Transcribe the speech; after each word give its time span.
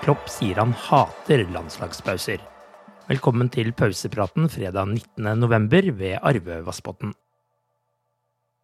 Klopp 0.00 0.30
sier 0.32 0.56
han 0.56 0.70
hater 0.72 1.42
landslagspauser. 1.52 2.40
Velkommen 3.10 3.50
til 3.52 3.68
pausepraten 3.76 4.46
fredag 4.48 4.94
19.11. 5.20 5.90
ved 5.98 6.14
Arve 6.24 6.56
Vassbotn. 6.64 7.12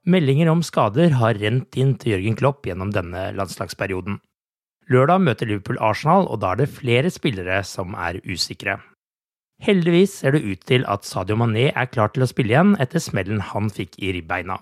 Meldinger 0.09 0.49
om 0.49 0.63
skader 0.65 1.19
har 1.21 1.37
rent 1.37 1.77
inn 1.77 1.93
til 2.01 2.15
Jørgen 2.15 2.39
Klopp 2.41 2.65
gjennom 2.65 2.95
denne 2.95 3.27
landslagsperioden. 3.37 4.17
Lørdag 4.89 5.21
møter 5.27 5.51
Liverpool 5.51 5.81
Arsenal, 5.83 6.25
og 6.25 6.41
da 6.41 6.55
er 6.55 6.63
det 6.63 6.71
flere 6.73 7.13
spillere 7.13 7.59
som 7.69 7.93
er 8.01 8.23
usikre. 8.25 8.79
Heldigvis 9.61 10.15
ser 10.23 10.39
det 10.39 10.45
ut 10.47 10.65
til 10.65 10.89
at 10.89 11.05
Sadio 11.05 11.37
Mané 11.37 11.69
er 11.69 11.93
klar 11.93 12.15
til 12.15 12.25
å 12.25 12.31
spille 12.31 12.55
igjen 12.55 12.79
etter 12.81 13.03
smellen 13.03 13.45
han 13.53 13.69
fikk 13.69 14.01
i 14.01 14.15
ribbeina. 14.17 14.57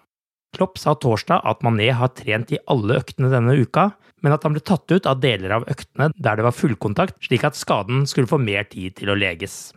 Klopp 0.54 0.78
sa 0.80 0.94
torsdag 0.94 1.44
at 1.44 1.62
Mané 1.66 1.90
har 1.92 2.12
trent 2.16 2.52
i 2.54 2.60
alle 2.70 3.00
øktene 3.02 3.30
denne 3.32 3.56
uka, 3.58 3.90
men 4.24 4.32
at 4.32 4.44
han 4.46 4.54
ble 4.54 4.62
tatt 4.64 4.90
ut 4.90 5.06
av 5.10 5.20
deler 5.20 5.52
av 5.58 5.66
øktene 5.68 6.10
der 6.16 6.38
det 6.38 6.46
var 6.46 6.56
fullkontakt, 6.56 7.18
slik 7.26 7.44
at 7.44 7.58
skaden 7.58 8.06
skulle 8.08 8.30
få 8.30 8.38
mer 8.40 8.64
tid 8.70 8.96
til 9.00 9.12
å 9.12 9.18
leges. 9.18 9.74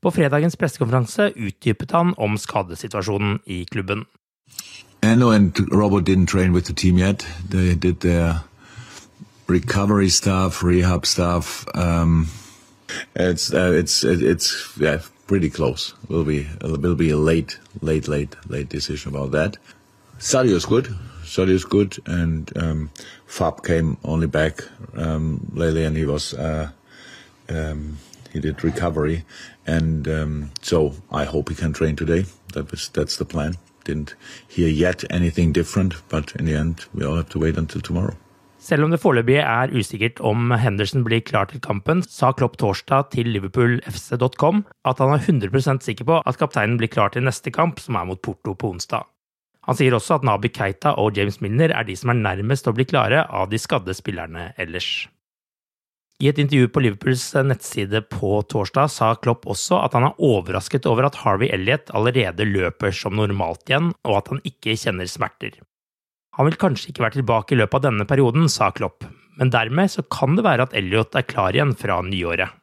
På 0.00 0.12
fredagens 0.14 0.56
pressekonferanse 0.56 1.32
utdypet 1.36 1.92
han 1.92 2.14
om 2.16 2.38
skadesituasjonen 2.40 3.40
i 3.46 3.64
klubben. 3.68 4.06
Robert 5.02 6.04
didn't 6.04 6.26
train 6.26 6.52
with 6.52 6.66
the 6.66 6.72
team 6.72 6.98
yet. 6.98 7.26
They 7.50 7.74
did 7.74 8.00
their 8.00 8.42
recovery 9.48 10.08
stuff, 10.08 10.62
rehab 10.62 11.06
stuff. 11.06 11.66
Um, 11.74 12.28
it's 13.14 13.52
uh, 13.52 13.72
it's 13.72 14.04
it's 14.04 14.54
yeah 14.78 15.00
pretty 15.30 15.48
close. 15.48 15.94
Will 16.08 16.24
be 16.24 16.48
will 16.60 16.96
be 16.96 17.10
a 17.10 17.16
late 17.16 17.56
late 17.82 18.08
late 18.08 18.34
late 18.48 18.68
decision 18.68 19.14
about 19.14 19.30
that. 19.30 19.58
Sadio's 20.18 20.66
good. 20.66 20.88
Sadio's 21.24 21.64
good, 21.64 21.98
and 22.04 22.50
um, 22.56 22.90
Fab 23.26 23.62
came 23.62 23.96
only 24.02 24.26
back 24.26 24.64
um, 24.96 25.46
lately, 25.54 25.84
and 25.84 25.96
he 25.96 26.04
was 26.04 26.34
uh, 26.34 26.70
um, 27.48 27.98
he 28.32 28.40
did 28.40 28.64
recovery, 28.64 29.24
and 29.68 30.08
um, 30.08 30.50
so 30.62 30.94
I 31.12 31.26
hope 31.26 31.48
he 31.48 31.54
can 31.54 31.72
train 31.72 31.94
today. 31.94 32.24
That 32.54 32.68
was 32.72 32.88
that's 32.88 33.16
the 33.16 33.24
plan. 33.24 33.54
Didn't 33.84 34.16
hear 34.48 34.68
yet 34.68 35.04
anything 35.10 35.52
different, 35.52 35.94
but 36.08 36.34
in 36.34 36.46
the 36.46 36.56
end, 36.56 36.86
we 36.92 37.06
all 37.06 37.14
have 37.14 37.28
to 37.28 37.38
wait 37.38 37.56
until 37.56 37.80
tomorrow. 37.80 38.16
Selv 38.60 38.84
om 38.84 38.92
det 38.92 39.00
foreløpig 39.00 39.38
er 39.40 39.72
usikkert 39.72 40.18
om 40.20 40.52
Henderson 40.60 41.00
blir 41.06 41.22
klar 41.24 41.48
til 41.48 41.62
kampen, 41.64 42.02
sa 42.04 42.28
Klopp 42.36 42.58
torsdag 42.60 43.08
til 43.14 43.30
liverpoolfc.com 43.32 44.60
at 44.84 45.00
han 45.00 45.14
er 45.14 45.24
100% 45.24 45.86
sikker 45.86 46.08
på 46.10 46.18
at 46.28 46.36
kapteinen 46.40 46.76
blir 46.80 46.92
klar 46.92 47.14
til 47.14 47.24
neste 47.24 47.52
kamp, 47.54 47.80
som 47.80 47.96
er 47.96 48.04
mot 48.10 48.20
Porto 48.20 48.52
på 48.52 48.74
onsdag. 48.74 49.08
Han 49.68 49.78
sier 49.78 49.96
også 49.96 50.18
at 50.18 50.26
Nabi 50.28 50.50
Keita 50.52 50.92
og 51.00 51.16
James 51.16 51.40
Milner 51.40 51.72
er 51.72 51.88
de 51.88 51.96
som 51.96 52.12
er 52.12 52.20
nærmest 52.20 52.68
å 52.68 52.74
bli 52.76 52.84
klare 52.88 53.24
av 53.24 53.48
de 53.48 53.60
skadde 53.60 53.96
spillerne 53.96 54.50
ellers. 54.60 55.08
I 56.20 56.28
et 56.28 56.40
intervju 56.42 56.68
på 56.68 56.82
Liverpools 56.84 57.24
nettside 57.48 58.02
på 58.12 58.34
torsdag 58.52 58.92
sa 58.92 59.14
Klopp 59.16 59.48
også 59.48 59.78
at 59.80 59.96
han 59.96 60.10
er 60.10 60.20
overrasket 60.20 60.88
over 60.90 61.08
at 61.08 61.16
Harvey 61.22 61.48
Elliot 61.48 61.88
allerede 61.96 62.44
løper 62.44 62.92
som 62.92 63.16
normalt 63.16 63.64
igjen, 63.72 63.94
og 64.04 64.18
at 64.18 64.28
han 64.34 64.44
ikke 64.44 64.76
kjenner 64.76 65.08
smerter. 65.08 65.56
Han 66.40 66.46
vil 66.48 66.56
kanskje 66.56 66.88
ikke 66.88 67.02
være 67.04 67.18
tilbake 67.18 67.52
i 67.52 67.56
løpet 67.60 67.76
av 67.76 67.90
denne 67.90 68.04
perioden, 68.08 68.46
sa 68.48 68.70
Klopp, 68.72 69.04
men 69.36 69.50
dermed 69.52 69.90
så 69.92 70.00
kan 70.08 70.38
det 70.38 70.44
være 70.46 70.64
at 70.64 70.76
Elliot 70.78 71.18
er 71.20 71.26
klar 71.28 71.52
igjen 71.52 71.74
fra 71.76 71.98
nyåret. 72.00 72.54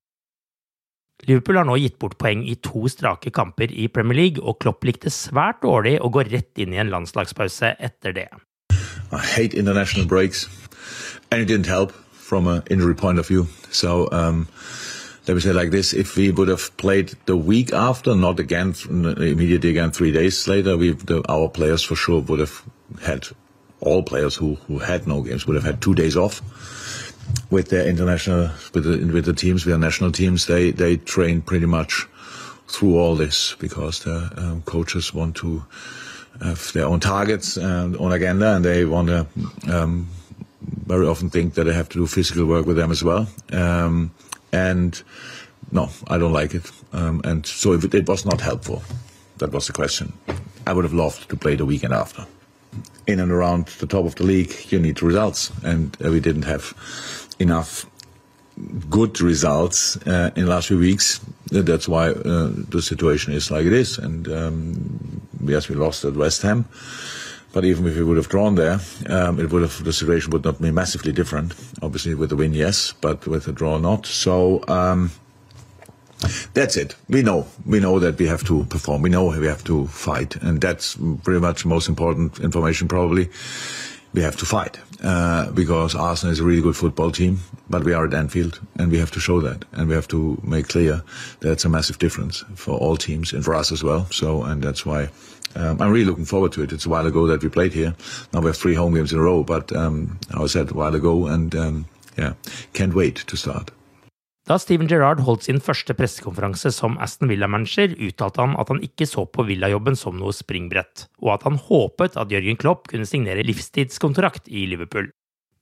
Liverpool 1.29 1.59
har 1.59 1.67
nå 1.69 1.75
gitt 1.77 1.99
bort 2.01 2.15
poeng 2.17 2.41
i 2.49 2.55
to 2.65 2.89
strake 2.89 3.29
kamper 3.37 3.69
i 3.69 3.85
Premier 3.93 4.17
League, 4.17 4.41
og 4.41 4.57
Klopp 4.63 4.81
likte 4.89 5.13
svært 5.13 5.61
dårlig 5.61 5.99
å 6.01 6.09
gå 6.09 6.25
rett 6.25 6.57
inn 6.57 6.73
i 6.73 6.81
en 6.81 6.89
landslagspause 6.89 7.75
etter 7.77 8.17
det. 8.17 8.27
I 9.13 9.21
hate 9.21 9.53
international 9.53 10.09
breaks, 10.09 10.47
and 11.29 11.45
it 11.45 11.47
didn't 11.47 11.69
help 11.69 11.93
from 12.17 12.47
an 12.47 12.63
injury 12.71 12.95
point 12.95 13.19
of 13.19 13.29
view. 13.29 13.45
So 13.69 14.09
um, 14.11 14.47
let 15.27 15.35
me 15.35 15.39
say 15.39 15.53
like 15.53 15.69
this: 15.69 15.93
if 15.93 16.17
we 16.17 16.31
would 16.31 16.49
have 16.49 16.75
played 16.77 17.13
the 17.27 17.37
week 17.37 17.73
after, 17.73 18.15
not 18.15 18.39
again 18.39 18.73
immediately 18.89 19.69
again 19.69 19.91
three 19.91 20.11
days 20.11 20.47
later, 20.47 20.75
we 20.77 20.93
the, 20.93 21.21
our 21.29 21.47
players 21.47 21.83
for 21.83 21.95
sure 21.95 22.21
would 22.21 22.39
have 22.39 22.63
had 23.05 23.27
all 23.81 24.03
players 24.03 24.35
who, 24.35 24.55
who 24.67 24.79
had 24.79 25.07
no 25.07 25.21
games 25.21 25.45
would 25.45 25.55
have 25.55 25.63
had 25.63 25.81
two 25.81 25.93
days 25.93 26.15
off 26.15 26.41
with 27.51 27.69
their 27.69 27.87
international 27.87 28.49
with 28.73 28.83
the, 28.83 29.13
with 29.13 29.25
the 29.25 29.33
teams, 29.33 29.65
with 29.65 29.71
their 29.71 29.79
national 29.79 30.11
teams. 30.11 30.45
They 30.45 30.71
they 30.71 30.97
train 30.97 31.41
pretty 31.41 31.65
much 31.65 32.07
through 32.67 32.97
all 32.97 33.15
this 33.15 33.55
because 33.59 34.03
the 34.03 34.31
um, 34.37 34.61
coaches 34.63 35.13
want 35.13 35.35
to 35.37 35.63
have 36.41 36.71
their 36.73 36.85
own 36.85 36.99
targets 36.99 37.57
and 37.57 37.95
own 37.97 38.11
agenda, 38.11 38.55
and 38.55 38.65
they 38.65 38.85
want 38.85 39.07
to 39.07 39.27
um, 39.71 40.07
very 40.85 41.07
often 41.07 41.29
think 41.29 41.53
that 41.55 41.65
they 41.65 41.73
have 41.73 41.89
to 41.89 41.99
do 41.99 42.07
physical 42.07 42.45
work 42.45 42.65
with 42.65 42.77
them 42.77 42.91
as 42.91 43.03
well. 43.03 43.27
Um, 43.51 44.11
and 44.51 45.01
no, 45.71 45.89
I 46.07 46.17
don't 46.17 46.33
like 46.33 46.53
it. 46.53 46.71
Um, 46.93 47.21
and 47.23 47.45
so 47.45 47.73
it, 47.73 47.93
it 47.93 48.07
was 48.07 48.25
not 48.25 48.41
helpful. 48.41 48.81
That 49.37 49.51
was 49.51 49.67
the 49.67 49.73
question. 49.73 50.13
I 50.65 50.73
would 50.73 50.83
have 50.83 50.93
loved 50.93 51.29
to 51.29 51.35
play 51.35 51.55
the 51.55 51.65
weekend 51.65 51.93
after 51.93 52.25
in 53.07 53.19
and 53.19 53.31
around 53.31 53.67
the 53.79 53.87
top 53.87 54.05
of 54.05 54.15
the 54.15 54.23
league, 54.23 54.71
you 54.71 54.79
need 54.79 55.01
results, 55.01 55.51
and 55.63 55.97
uh, 56.03 56.11
we 56.11 56.19
didn't 56.19 56.43
have 56.43 56.73
enough 57.39 57.85
good 58.89 59.21
results 59.21 59.97
uh, 60.07 60.31
in 60.35 60.45
the 60.45 60.49
last 60.49 60.67
few 60.67 60.79
weeks. 60.79 61.21
That's 61.51 61.87
why 61.87 62.09
uh, 62.09 62.49
the 62.69 62.81
situation 62.81 63.33
is 63.33 63.51
like 63.51 63.65
it 63.65 63.73
is. 63.73 63.97
And 63.97 64.27
um, 64.27 65.21
yes, 65.43 65.69
we 65.69 65.75
lost 65.75 66.03
at 66.03 66.13
West 66.13 66.41
Ham, 66.41 66.65
but 67.53 67.63
even 67.63 67.87
if 67.87 67.95
we 67.95 68.03
would 68.03 68.17
have 68.17 68.29
drawn 68.29 68.55
there, 68.55 68.79
um, 69.09 69.39
it 69.39 69.51
would 69.51 69.61
have 69.61 69.83
the 69.83 69.93
situation 69.93 70.31
would 70.31 70.43
not 70.43 70.61
be 70.61 70.71
massively 70.71 71.11
different. 71.11 71.53
Obviously, 71.81 72.15
with 72.15 72.29
the 72.29 72.35
win, 72.35 72.53
yes, 72.53 72.93
but 72.99 73.27
with 73.27 73.47
a 73.47 73.51
draw, 73.51 73.77
not. 73.77 74.05
So. 74.05 74.63
Um, 74.67 75.11
that's 76.53 76.75
it. 76.77 76.95
We 77.09 77.21
know. 77.21 77.45
We 77.65 77.79
know 77.79 77.99
that 77.99 78.17
we 78.17 78.27
have 78.27 78.43
to 78.45 78.63
perform. 78.65 79.01
We 79.01 79.09
know 79.09 79.25
we 79.25 79.47
have 79.47 79.63
to 79.65 79.87
fight. 79.87 80.35
And 80.37 80.59
that's 80.59 80.97
pretty 81.23 81.39
much 81.39 81.65
most 81.65 81.87
important 81.87 82.39
information 82.39 82.87
probably. 82.87 83.29
we 84.13 84.23
have 84.23 84.37
to 84.37 84.45
fight 84.45 84.79
uh, 85.03 85.51
because 85.51 85.93
Arsenal 85.93 86.31
is 86.31 86.39
a 86.39 86.43
really 86.43 86.61
good 86.61 86.75
football 86.75 87.11
team, 87.11 87.39
but 87.69 87.83
we 87.83 87.93
are 87.93 88.05
at 88.07 88.13
Anfield 88.13 88.59
and 88.79 88.91
we 88.91 88.97
have 88.97 89.11
to 89.11 89.19
show 89.19 89.41
that 89.41 89.65
and 89.73 89.87
we 89.89 89.95
have 89.95 90.07
to 90.07 90.39
make 90.43 90.69
clear 90.69 91.03
that 91.41 91.51
it's 91.51 91.65
a 91.65 91.69
massive 91.69 91.99
difference 91.99 92.43
for 92.55 92.75
all 92.77 92.97
teams 92.97 93.33
and 93.33 93.43
for 93.43 93.53
us 93.53 93.71
as 93.71 93.83
well. 93.83 94.05
So, 94.05 94.43
and 94.43 94.63
that's 94.63 94.85
why 94.85 95.09
um, 95.55 95.81
I'm 95.81 95.91
really 95.91 96.05
looking 96.05 96.25
forward 96.25 96.51
to 96.53 96.63
it. 96.63 96.71
It's 96.71 96.85
a 96.85 96.89
while 96.89 97.05
ago 97.05 97.27
that 97.27 97.43
we 97.43 97.49
played 97.49 97.73
here. 97.73 97.95
Now 98.33 98.39
we 98.39 98.47
have 98.47 98.57
three 98.57 98.75
home 98.75 98.95
games 98.95 99.13
in 99.13 99.19
a 99.19 99.21
row, 99.21 99.43
but 99.43 99.75
um, 99.75 100.19
I 100.33 100.39
was 100.39 100.53
said 100.53 100.71
a 100.71 100.73
while 100.73 100.95
ago 100.95 101.27
and 101.27 101.53
um, 101.55 101.85
yeah, 102.17 102.33
can't 102.73 102.95
wait 102.95 103.17
to 103.17 103.37
start. 103.37 103.71
Da 104.47 104.55
Steven 104.55 104.87
Gerrard 104.87 105.19
holdt 105.27 105.43
sin 105.43 105.57
første 105.59 105.91
pressekonferanse 105.91 106.69
som 106.71 106.93
Aston 107.03 107.27
Villa-manager, 107.27 107.97
uttalte 107.99 108.39
han 108.39 108.53
at 108.55 108.69
han 108.71 108.79
ikke 108.85 109.03
så 109.09 109.25
på 109.27 109.43
Villa-jobben 109.43 109.97
som 109.99 110.15
noe 110.15 110.31
springbrett, 110.31 111.09
og 111.19 111.33
at 111.33 111.43
han 111.43 111.59
håpet 111.59 112.15
at 112.15 112.31
Jørgen 112.31 112.59
Klopp 112.61 112.87
kunne 112.87 113.07
signere 113.09 113.43
livstidskontrakt 113.43 114.47
i 114.47 114.63
Liverpool. 114.71 115.09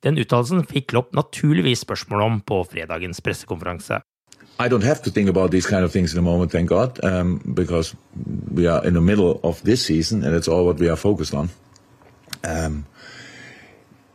Den 0.06 0.22
uttalelsen 0.22 0.62
fikk 0.70 0.92
Klopp 0.94 1.18
naturligvis 1.18 1.82
spørsmål 1.82 2.22
om 2.28 2.38
på 2.46 2.62
fredagens 2.70 3.26
pressekonferanse. 3.26 4.04
I 4.62 4.70
don't 4.70 4.86
have 4.86 5.02
to 5.02 5.10
think 5.10 5.30
about 5.30 5.50
these 5.50 5.66
kind 5.66 5.84
of 5.84 5.92
things 5.92 6.14
in 6.14 6.20
a 6.20 6.22
moment, 6.22 6.52
thank 6.52 6.70
God, 6.70 7.04
um, 7.04 7.42
because 7.56 7.96
we 8.54 8.68
are 8.68 8.86
in 8.86 8.94
the 8.94 9.02
middle 9.02 9.40
of 9.42 9.64
this 9.64 9.82
season 9.82 10.24
and 10.24 10.36
it's 10.36 10.48
all 10.48 10.64
what 10.64 10.80
we 10.80 10.90
are 10.90 10.96
focused 10.96 11.34
on. 11.34 11.50
Um, 12.44 12.86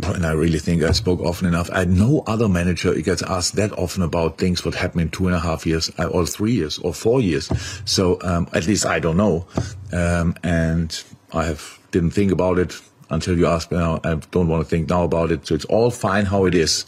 and 0.05 0.27
I 0.27 0.33
really 0.33 0.59
think 0.59 0.83
I 0.83 0.93
spoke 0.93 1.21
often 1.21 1.47
enough. 1.47 1.71
I 1.71 1.81
had 1.81 1.91
no 1.91 2.23
other 2.27 2.49
manager 2.49 2.95
gets 3.01 3.23
asked 3.23 3.57
that 3.57 3.73
often 3.79 4.03
about 4.03 4.39
things 4.39 4.65
what 4.65 4.75
happened 4.75 5.03
in 5.03 5.11
two 5.11 5.27
and 5.27 5.37
a 5.37 5.41
half 5.41 5.67
years, 5.67 5.91
uh, 5.99 6.07
or 6.07 6.27
three 6.27 6.53
years, 6.53 6.79
or 6.79 6.95
four 6.95 7.21
years. 7.21 7.51
So 7.85 8.19
um, 8.23 8.49
at 8.53 8.67
least 8.67 8.87
I 8.87 8.99
don't 8.99 9.17
know, 9.17 9.47
um, 9.93 10.35
and 10.43 11.03
I 11.33 11.45
have 11.45 11.79
didn't 11.91 12.13
think 12.13 12.33
about 12.33 12.59
it 12.59 12.81
until 13.11 13.37
you 13.37 13.47
asked 13.47 13.71
me. 13.73 13.79
Now 13.79 14.01
I 14.05 14.15
don't 14.31 14.49
want 14.49 14.63
to 14.65 14.69
think 14.69 14.89
now 14.89 15.05
about 15.05 15.31
it. 15.33 15.47
So 15.47 15.55
it's 15.55 15.65
all 15.67 15.91
fine 15.91 16.27
how 16.27 16.47
it 16.47 16.55
is, 16.55 16.85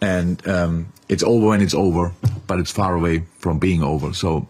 and 0.00 0.46
um, 0.48 0.92
it's 1.08 1.22
over 1.22 1.48
when 1.48 1.60
it's 1.60 1.74
over, 1.74 2.12
but 2.46 2.58
it's 2.58 2.70
far 2.70 2.94
away 2.94 3.24
from 3.38 3.58
being 3.58 3.82
over. 3.82 4.12
So 4.12 4.46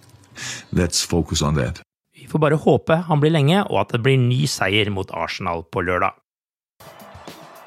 let's 0.72 1.02
focus 1.02 1.42
on 1.42 1.54
that. 1.54 1.80
Vi 2.14 2.28
får 2.28 2.38
bare 2.38 2.54
håpe 2.54 2.94
han 2.94 3.20
blir 3.20 3.32
lenge, 3.34 3.64
og 3.64 3.80
at 3.80 3.92
det 3.92 4.02
blir 4.02 4.18
ny 4.18 4.44
seier 4.46 4.90
mot 4.90 5.10
Arsenal 5.10 5.64
på 5.72 5.82
lørdag. 5.82 6.21